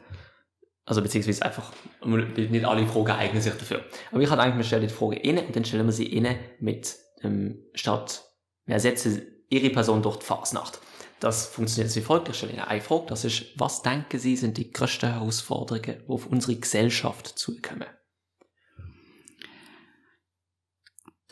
[0.84, 1.72] Also beziehungsweise einfach,
[2.04, 3.84] nicht alle Fragen eignen sich dafür.
[4.10, 6.36] Aber ich hatte eigentlich, wir stellen die Frage innen und dann stellen wir sie innen
[6.58, 8.24] mit ähm, statt,
[8.66, 10.80] wir ersetzen ihre Person durch die Fasnacht.
[11.20, 12.28] Das funktioniert wie folgt.
[12.28, 13.06] Ich stelle Ihnen eine Frage.
[13.06, 17.86] Das ist, was denken Sie sind die größten Herausforderungen, die auf unsere Gesellschaft zukommen?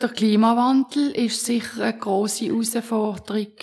[0.01, 3.53] Der Klimawandel ist sicher eine grosse Herausforderung.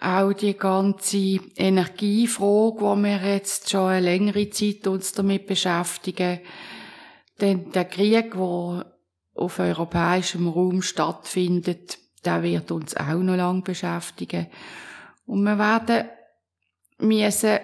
[0.00, 6.40] Auch die ganze Energiefrage, wo wir jetzt schon eine längere Zeit uns damit beschäftigen.
[7.42, 8.86] Denn der Krieg, der
[9.34, 14.46] auf europäischem Raum stattfindet, der wird uns auch noch lange beschäftigen.
[15.26, 16.08] Und wir werden
[16.98, 17.58] müssen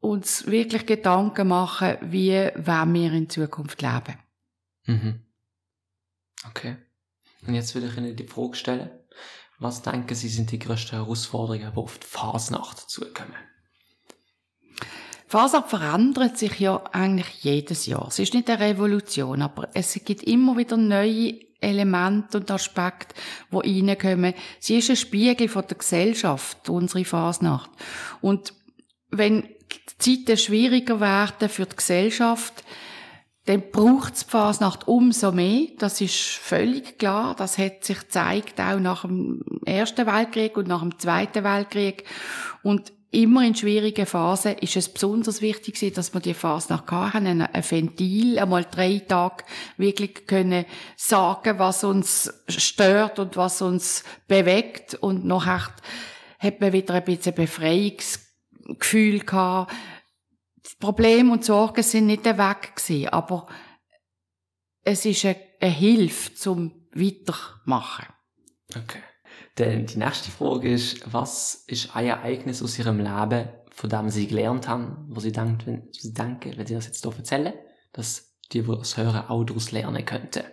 [0.00, 4.21] uns wirklich Gedanken machen, wie wollen wir in Zukunft leben.
[4.86, 5.20] Mhm.
[6.48, 6.76] Okay.
[7.46, 8.90] Und jetzt will ich Ihnen die Frage stellen.
[9.58, 13.36] Was denken Sie sind die größten Herausforderungen, die auf die Fasnacht zukommen?
[15.28, 18.08] Fasnacht verändert sich ja eigentlich jedes Jahr.
[18.08, 23.14] Es ist nicht eine Revolution, aber es gibt immer wieder neue Elemente und Aspekte,
[23.50, 24.34] die reinkommen.
[24.58, 27.70] Sie ist ein Spiegel von der Gesellschaft, unsere Fasnacht.
[28.20, 28.52] Und
[29.10, 32.64] wenn die Zeiten schwieriger werden für die Gesellschaft,
[33.44, 35.66] dann braucht es die Fasnacht umso mehr.
[35.78, 37.34] Das ist völlig klar.
[37.36, 42.04] Das hat sich gezeigt auch nach dem Ersten Weltkrieg und nach dem Zweiten Weltkrieg.
[42.62, 47.64] Und immer in schwierigen Phasen ist es besonders wichtig, dass wir die Fasnacht hatten, ein
[47.68, 49.44] Ventil, einmal drei Tage
[49.76, 50.64] wirklich können
[50.96, 54.94] sagen, was uns stört und was uns bewegt.
[54.94, 55.74] Und nachher
[56.38, 59.72] hat man wieder ein bisschen Befreiungsgefühl gehabt
[60.62, 63.46] das Problem und Sorgen sind nicht weg gewesen, aber
[64.84, 68.06] es ist eine, eine Hilfe zum Weitermachen.
[68.76, 69.02] Okay.
[69.56, 74.26] Dann die nächste Frage ist, was ist ein Ereignis aus Ihrem Leben, von dem Sie
[74.26, 77.54] gelernt haben, wo Sie denken, wenn Sie, denken, wenn Sie das jetzt hier erzählen,
[77.92, 80.44] dass die, die das hören, auch daraus lernen könnten?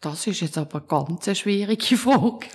[0.00, 2.46] Das ist jetzt aber eine ganz schwierige Frage.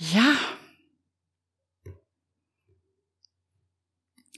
[0.00, 0.34] Ja.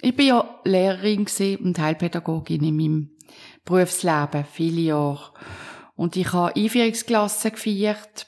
[0.01, 1.27] Ich bin ja Lehrerin
[1.61, 3.11] und Heilpädagogin in meinem
[3.65, 5.33] Berufsleben, viele Jahre.
[5.95, 8.27] Und ich habe Einführungsklassen gefeiert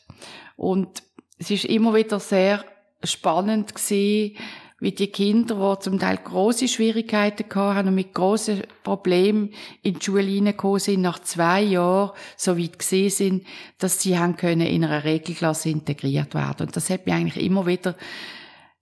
[0.55, 1.03] und
[1.37, 2.64] es ist immer wieder sehr
[3.03, 4.37] spannend gewesen,
[4.85, 10.05] wie die Kinder, die zum Teil große Schwierigkeiten hatten und mit großen Problemen in die
[10.05, 13.47] Schule hineingekommen sind, nach zwei Jahren so weit gesehen sind,
[13.79, 16.66] dass sie haben können in einer Regelklasse integriert werden.
[16.66, 17.97] Und das hat mich eigentlich immer wieder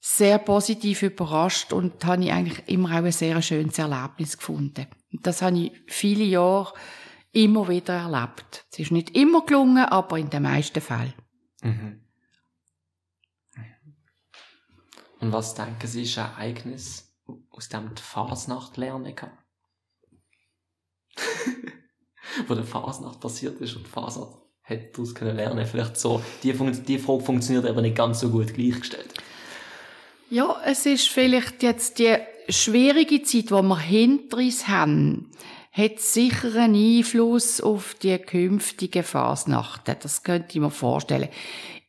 [0.01, 4.89] sehr positiv überrascht und habe ich eigentlich immer auch ein sehr schönes Erlebnis gefunden.
[5.13, 6.75] Und das habe ich viele Jahre
[7.31, 8.67] immer wieder erlebt.
[8.73, 11.15] Es ist nicht immer gelungen, aber in den meisten Fällen.
[11.63, 12.02] Mhm.
[15.23, 17.15] Und was denken Sie, ist ein Ereignis,
[17.51, 19.31] aus dem die Fasnacht lernen kann?
[22.49, 26.53] Wo der Fasnacht passiert ist und die Fasnacht hätte daraus können lernen Vielleicht so, die,
[26.53, 29.15] die Frage funktioniert aber nicht ganz so gut gleichgestellt.
[30.29, 32.17] Ja, es ist vielleicht jetzt die
[32.49, 35.31] schwierige Zeit, die wir hinter uns haben,
[35.71, 39.95] hat sicher einen Einfluss auf die künftigen Fasnachten.
[40.01, 41.29] Das könnte ich mir vorstellen.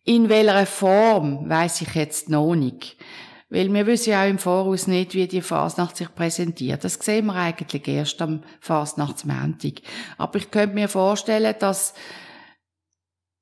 [0.03, 2.97] In welcher Form, weiß ich jetzt noch nicht.
[3.49, 6.83] Weil wir wissen ja auch im Voraus nicht, wie die Fasnacht sich präsentiert.
[6.83, 9.81] Das sehen wir eigentlich erst am Fasnachtsmontag.
[10.17, 11.93] Aber ich könnte mir vorstellen, dass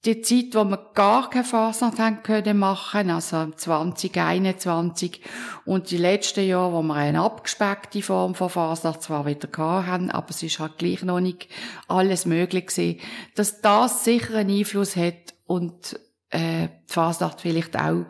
[0.04, 5.22] die Zeit, wo wir gar keine Fasnacht haben können machen, also 2021
[5.66, 10.32] und die letzten Jahre, wo wir eine abgespeckte Form von Fasnacht zwar wieder haben, aber
[10.32, 11.48] es ist halt gleich noch nicht
[11.88, 13.00] alles möglich gewesen,
[13.36, 16.00] dass das sicher einen Einfluss hat und
[16.32, 18.06] äh, die Fasnacht vielleicht auch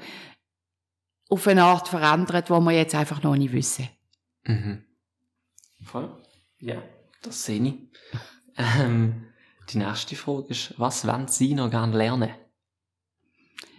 [1.30, 3.88] auf eine Art verändert, wo wir jetzt einfach noch nicht wissen.
[4.44, 4.84] Mhm.
[5.84, 6.10] Voll.
[6.60, 6.82] Ja,
[7.22, 7.74] das sehe ich.
[8.58, 9.28] ähm,
[9.70, 12.32] die nächste Frage ist, was wollen Sie noch gerne lernen?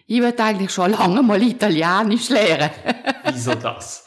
[0.07, 2.71] Ich würde eigentlich schon lange mal Italienisch lernen.
[3.25, 4.05] Wieso das?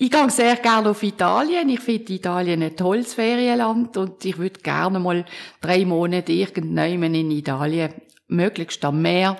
[0.00, 1.68] Ich gehe sehr gerne auf Italien.
[1.70, 5.24] Ich finde Italien ein tolles Ferienland und ich würde gerne mal
[5.60, 7.94] drei Monate irgendwann in Italien
[8.28, 9.36] möglichst am Meer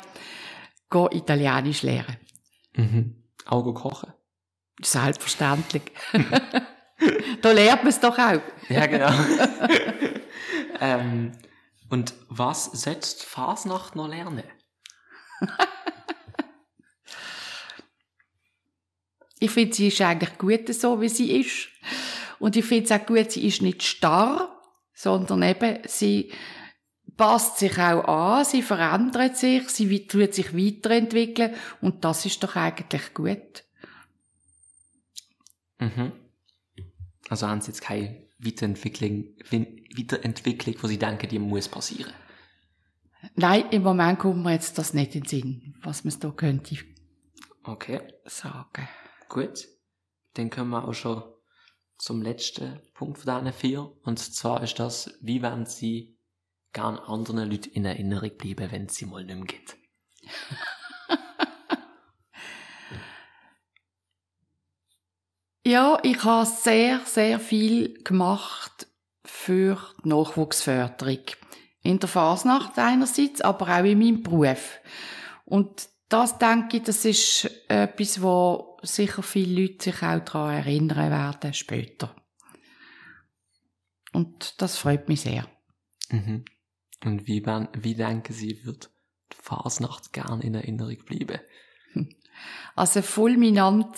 [0.91, 2.17] Italienisch lernen.
[2.75, 3.23] Mhm.
[3.47, 4.13] Auch kochen?
[4.83, 5.83] Selbstverständlich.
[7.43, 8.41] da lernt man es doch auch.
[8.69, 9.11] ja, genau.
[10.81, 11.33] ähm,
[11.91, 14.45] und was setzt Fasnacht noch lernen?
[19.41, 21.69] ich finde, sie ist eigentlich gut so, wie sie ist.
[22.39, 24.63] Und ich finde es auch gut, sie ist nicht starr,
[24.95, 26.33] sondern eben, sie
[27.19, 32.57] passt sich auch an, sie verändert sich, sie tut sich weiterentwickeln und das ist doch
[32.57, 33.65] eigentlich gut.
[35.79, 36.13] Mhm.
[37.29, 42.13] Also haben Sie jetzt keine Weiterentwicklung, Weiterentwicklung, wo Sie denken, die muss passieren?
[43.35, 46.77] Nein, im Moment kommt mir jetzt das nicht in den Sinn, was man da könnte
[47.65, 48.01] okay.
[48.25, 48.89] sagen.
[49.29, 49.67] Gut.
[50.35, 51.23] Dann kommen wir auch schon
[51.99, 53.93] zum letzten Punkt von diesen vier.
[54.03, 56.18] Und zwar ist das, wie werden Sie
[56.79, 59.77] gern anderen Leuten in Erinnerung bleiben, wenn sie mal nicht mehr geht?
[65.67, 68.87] ja, ich habe sehr, sehr viel gemacht
[69.25, 71.23] für die Nachwuchsförderung.
[71.83, 74.79] In der Fasnacht einerseits, aber auch in meinem Beruf.
[75.47, 81.11] Und das denke ich, das ist etwas, wo sicher viele Leute sich auch daran erinnern
[81.11, 82.15] werden später.
[84.13, 85.49] Und das freut mich sehr.
[86.11, 86.45] Mhm.
[87.05, 88.91] Und wie, wie denken Sie, wird
[89.33, 91.41] die Fasnacht gern in Erinnerung bleiben?
[92.77, 93.97] Also fulminant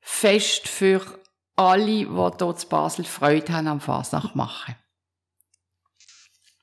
[0.00, 1.20] Fest für
[1.54, 4.74] alle, die dort in Basel Freude haben am Fasnacht machen.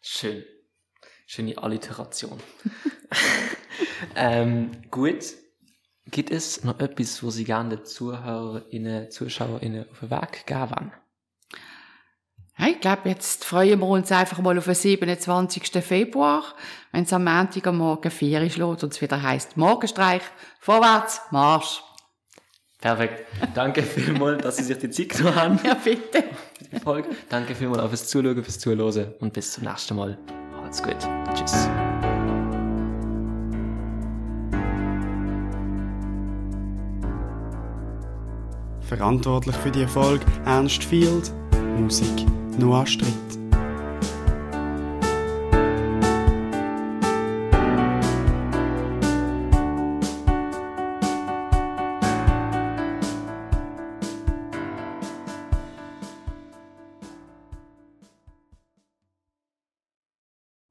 [0.01, 0.43] Schön.
[1.25, 2.41] Schöne Alliteration.
[4.15, 5.35] ähm, gut.
[6.09, 10.91] Gibt es noch etwas, wo Sie gerne den Zuhörerinnen, Zuschauerinnen auf den Weg geben wollen?
[12.59, 15.83] Ich glaube, jetzt freuen wir uns einfach mal auf den 27.
[15.83, 16.43] Februar,
[16.91, 20.23] wenn es am Montag am Morgen 4 Uhr schlägt und es wieder heisst Morgenstreich,
[20.59, 21.83] vorwärts, Marsch.
[22.81, 23.25] Perfekt.
[23.53, 25.59] Danke vielmals, dass Sie sich die Zeit genommen haben.
[25.63, 26.23] Ja, bitte.
[26.83, 27.09] Folge.
[27.29, 30.17] Danke vielmals fürs Zuschauen, fürs Zuhören und bis zum nächsten Mal.
[30.59, 30.97] Alles gut.
[31.35, 31.69] Tschüss.
[38.81, 41.31] Verantwortlich für die Erfolg Ernst Field,
[41.77, 42.25] Musik
[42.57, 43.46] Noah Stritt.